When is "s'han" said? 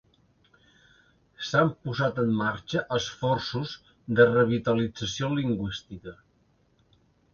1.49-1.67